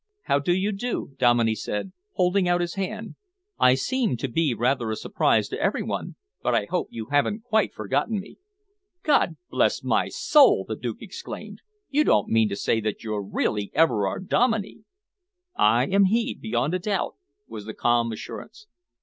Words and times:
"How 0.23 0.39
do 0.39 0.51
you 0.51 0.71
do?" 0.71 1.11
Dominey 1.19 1.53
said, 1.53 1.91
holding 2.13 2.47
out 2.49 2.59
his 2.59 2.73
hand. 2.73 3.13
"I 3.59 3.75
seem 3.75 4.17
to 4.17 4.27
be 4.27 4.55
rather 4.55 4.89
a 4.89 4.95
surprise 4.95 5.47
to 5.49 5.61
every 5.61 5.83
one, 5.83 6.15
but 6.41 6.55
I 6.55 6.65
hope 6.65 6.87
you 6.89 7.09
haven't 7.11 7.43
quite 7.43 7.71
forgotten 7.71 8.19
me." 8.19 8.37
"God 9.03 9.37
bless 9.51 9.83
my 9.83 10.07
soul!" 10.09 10.65
the 10.67 10.75
Duke 10.75 11.03
exclaimed. 11.03 11.59
"You 11.91 12.03
don't 12.03 12.29
mean 12.29 12.49
to 12.49 12.55
say 12.55 12.79
that 12.81 13.03
you're 13.03 13.21
really 13.21 13.69
Everard 13.75 14.27
Dominey?" 14.27 14.85
"I 15.55 15.85
am 15.85 16.05
he, 16.05 16.33
beyond 16.33 16.73
a 16.73 16.79
doubt," 16.79 17.13
was 17.47 17.65
the 17.65 17.75
calm 17.75 18.11
assurance. 18.11 18.65